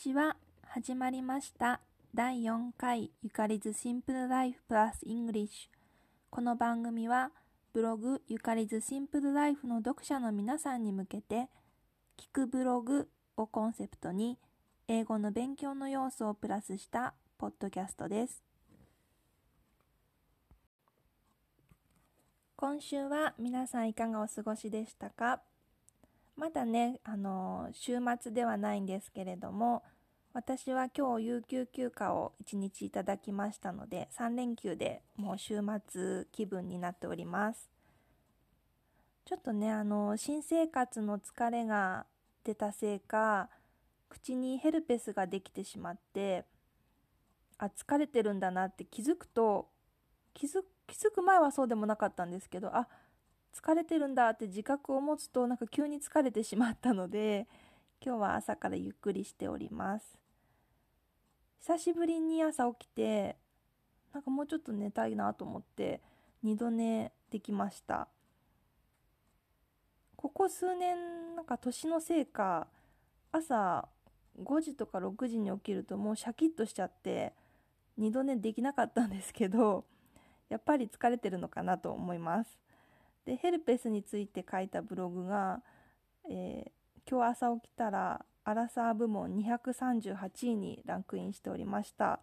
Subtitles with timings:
[0.00, 0.34] ちは
[0.66, 1.78] 始まりました
[2.14, 5.76] 第4回ゆかりず Simple Life Plus English
[6.30, 7.32] この番組は
[7.74, 11.50] ブログゆかりず Simple Life の読者の皆さんに向けて
[12.18, 14.38] 聞くブログをコンセプトに
[14.88, 18.42] 英語の勉強の要素をプラスしたポッドキャストです
[22.56, 25.42] 今週は皆さんいかがお過ごしでしたか
[26.40, 29.82] まだね、あの週末ではないんですけれども
[30.32, 37.68] 私は今日有給休暇を1日いただきましたので3連休でもう週末気分になっております。
[39.26, 42.06] ちょっとねあの新生活の疲れが
[42.42, 43.50] 出たせいか
[44.08, 46.46] 口にヘルペスができてしまって
[47.58, 49.68] あ疲れてるんだなって気づくと
[50.32, 52.88] 気づ気づく前はそうでもなかったんですけどあ
[53.54, 57.46] 疲れてるんだって自覚を持つとなんか急に疲れてしまったので
[58.04, 60.18] 今日は朝からゆっくりしております。
[61.60, 63.36] 久しぶりに朝起きて
[64.12, 66.00] なんかもうちょっと寝たいなと思って
[66.42, 68.08] 二度寝できました。
[70.16, 72.66] ここ数年なんか年のせいか
[73.32, 73.88] 朝
[74.42, 77.32] 5時とか6時に起きるともうシャキッとしちゃって
[77.96, 79.84] 二度寝できなかったんですけど
[80.48, 82.58] やっぱり疲れてるのかなと思います。
[83.30, 85.60] でヘルペスについて書いたブログが、
[86.28, 86.70] えー、
[87.08, 92.18] 今日朝起きたらアラサー部門238位にランクインしておりました。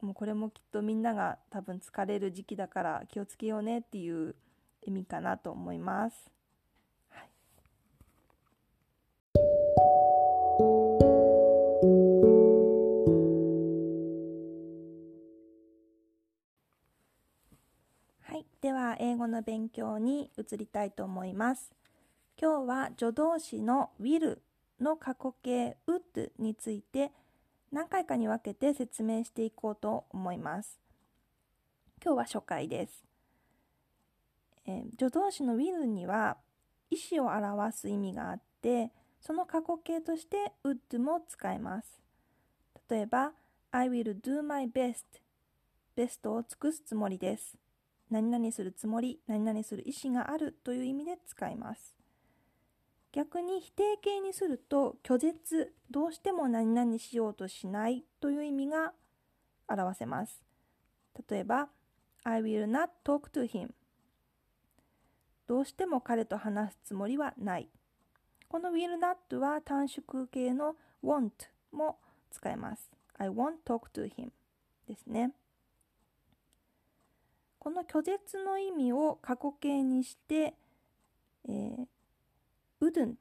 [0.00, 4.34] もうこれもきっとみんなが多分疲れる時期だから気をつけようねっていう
[4.82, 6.16] 意味かなと思います、
[7.10, 7.28] はい、
[18.64, 21.70] では英語の勉強に移りたいと思います
[22.40, 24.38] 今日は助動詞の will
[24.80, 27.12] の過去形 would について
[27.70, 30.78] 何回かに分けて説明していこうと思います。
[32.02, 33.04] 今日は初回です。
[34.64, 36.38] えー、助動詞の will には
[36.90, 42.00] 意思を表す意味があってその過去形として would も使えます。
[42.88, 43.32] 例えば
[43.72, 45.04] I will do my best
[45.94, 47.58] ベストを尽くすつもりです。
[48.10, 51.96] 何々するつもり、何々する意思があるという意味で使います。
[53.14, 58.92] 逆に否定形にすると拒絶どうしても何々しようとしないという意味が
[59.68, 60.42] 表せます。
[61.30, 61.68] 例えば
[62.24, 63.70] I will not talk to him
[65.46, 67.68] どうしても彼と話すつもりはない。
[68.48, 71.30] この will not は短縮形の want
[71.70, 71.98] も
[72.32, 72.90] 使えます。
[73.16, 74.30] I won't talk to him
[74.88, 75.32] ですね。
[77.64, 80.52] この拒絶の意味を過去形にして、
[81.48, 81.86] えー、
[82.78, 83.16] wouldn't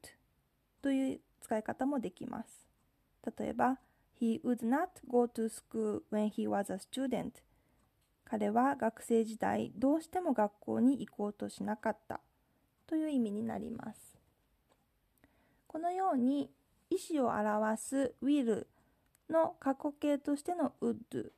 [0.82, 2.68] という使い方もできます。
[3.40, 3.80] 例えば、
[4.20, 7.32] He would not go to school when he was a student.
[8.26, 12.20] 彼は学生時代どうしても学校に行こうとしなかった
[12.86, 14.18] という意味になります。
[15.68, 16.52] このように
[16.90, 18.68] 意思を表す will
[19.30, 21.32] の過去形としての would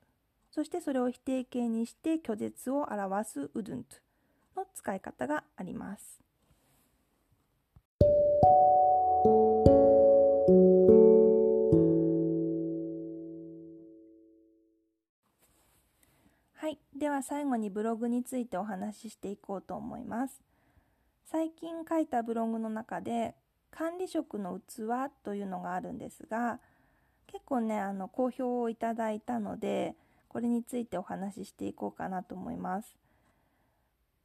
[0.56, 3.84] そしてそれを否定形にして拒絶を表す wouldn't
[4.56, 6.22] の使い方があります。
[16.54, 20.40] はいでは最後にブログについてお話ししていこうと思います。
[21.26, 23.34] 最近書いたブログの中で
[23.70, 26.60] 管理職の器というのがあるんですが
[27.26, 29.94] 結構ねあの好評をいただいたので
[30.36, 32.94] これについてお話ししていこうかなと思います。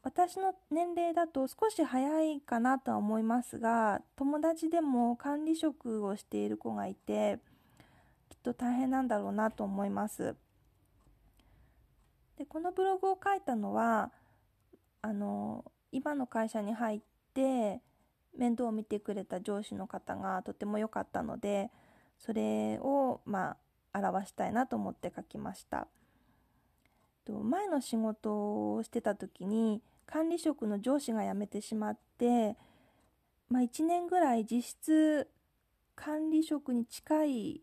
[0.03, 7.39] 私の年齢だと少し早いかなとは思いますが友達でも管理職をしている子がいて
[8.27, 10.35] きっと大変なんだろうなと思います。
[12.37, 14.11] でこのブログを書いたのは
[15.01, 15.63] あの
[15.93, 17.01] 今の会社に入っ
[17.33, 17.79] て
[18.37, 21.71] 面倒を見てくれた上司の方がとても良かったので
[22.17, 23.55] それをま
[23.93, 25.87] あ表したいなと思って書きました
[27.43, 32.55] 前の仕事をしてた時に管理職の上司が辞めてしまって、
[33.49, 35.29] まあ、1年ぐらい実質
[35.95, 37.61] 管理職に近い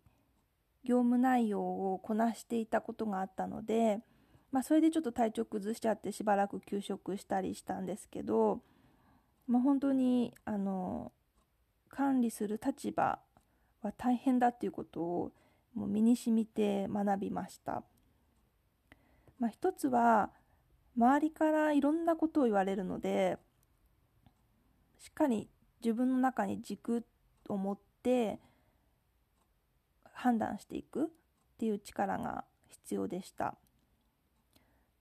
[0.84, 4.00] 業務内容をこなしていたことがあったので
[4.50, 8.60] まあ、それでちょっと体調崩しちゃってしばらく休職したりしたんですけど、
[9.46, 11.12] まあ、本当にあの
[11.90, 13.18] 管理する立場
[13.82, 15.32] は大変だっていうことを
[15.74, 17.82] もう身にしみて学びました。
[19.38, 20.30] まあ、一つは
[20.96, 23.38] 周りからいろんなことを言われるので
[24.98, 25.48] しっかり
[25.82, 27.04] 自分の中に軸
[27.48, 28.40] を持って
[30.12, 31.06] 判断していくっ
[31.58, 33.54] ていう力が必要でした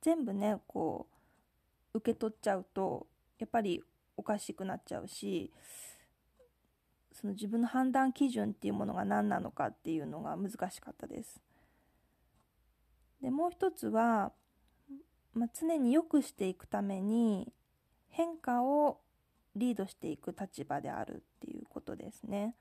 [0.02, 1.08] 全部ねこ
[1.94, 3.08] う受け取っちゃうと
[3.40, 3.82] やっぱり
[4.16, 5.52] おかしくなっちゃうし
[7.12, 11.42] その自分の判断基準っていうものが何なのかっていうのが難しかったです。
[13.22, 14.32] でもう一つは、
[15.34, 17.52] まあ、常に良くしていくために
[18.10, 19.00] 変化を
[19.56, 22.56] リードしていく立場であるっていうことですね。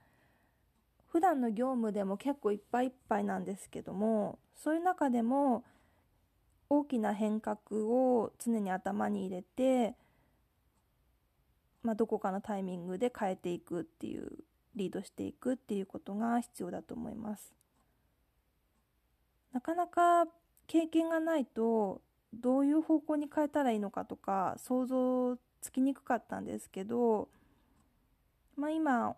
[1.07, 5.63] 普段の業務でも結構いっぱいいっぱいなんですけどもそういう中でも
[6.69, 9.95] 大きな変革を常に頭に入れて
[11.87, 14.29] まあ、どこかのタイミングで変えていくっていう
[14.75, 17.55] リードしていくっていうことが必要だと思います
[19.53, 20.25] なかなか
[20.67, 22.01] 経験がないと
[22.33, 27.29] どういう方向に変えたらいいのかとか想像つきにくかったんですけど、
[28.55, 29.15] まあ、今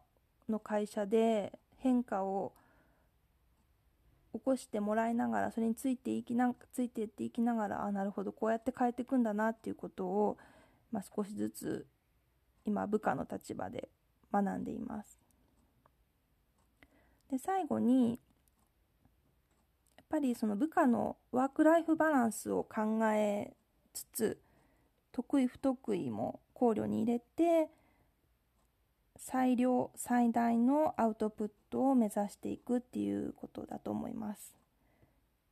[0.47, 2.53] の会社で変化を
[4.33, 10.37] 起こしてもらいながらそれについていきなついていっていきながらあなるほどこうやって変えていくんだなっていうことを、
[10.91, 11.87] まあ、少しずつ
[12.65, 13.89] 今部下の立場で
[14.31, 15.19] 学んでいます。
[17.31, 18.19] で最後に
[20.09, 23.53] ぱりその部下のワークライフバランスを考え
[23.93, 24.41] つつ
[25.11, 27.69] 得意不得意も考慮に入れて
[29.15, 34.55] 最良最大のアウトプットを目指していくっていうことだと思います。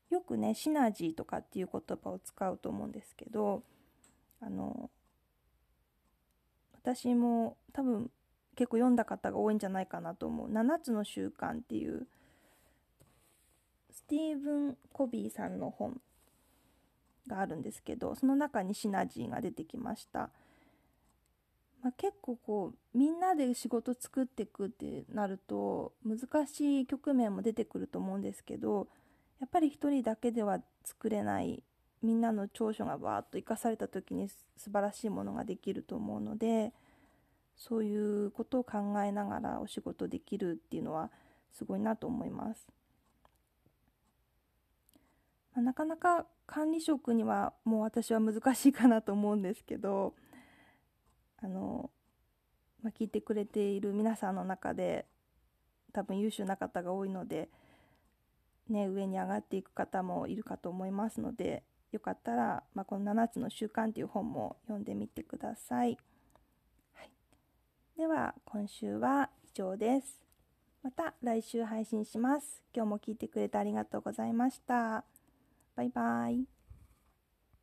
[0.09, 3.61] よくねシナジーとかっていう言葉を使うと思うんですけど
[4.39, 4.89] あの
[6.81, 8.09] 私も多分
[8.55, 12.07] 結構読んだ方が多いんじゃないかなと思う「7つの習慣」っていう
[13.97, 15.99] スティーブン・コビーさんの本
[17.27, 20.29] があるんですけどその中にシナジーが出てきました、
[21.81, 28.87] まあ、結構こうみんなで仕事作っていくってなると難しい局面も出てくると思うんですけど
[29.41, 31.63] やっぱり一人だけでは作れない
[32.03, 36.71] みんなの長所がバーッと生かされた時に素晴らしいものができると思うので
[37.55, 41.09] そういうことを考えながらお仕事できるっていうのは
[41.51, 42.76] すごいなと思います。
[45.57, 50.13] まあ、なかなか管理職にはもう私は難しいかなと思うんですけど
[51.41, 51.89] あの、
[52.83, 55.07] まあ、聞いてくれている皆さんの中で
[55.93, 57.49] 多分優秀な方が多いので、
[58.69, 65.97] ね、上に上がっていく方もいるかと思いますのでよかったら、まあ、この7つの習慣という本も読んでみてください。
[66.93, 67.09] はい、
[67.97, 70.21] では今週は以上です。
[70.83, 72.61] また来週配信します。
[72.75, 75.16] 今日も聞いてくれてありがとうございました。
[75.77, 76.56] バイバイ。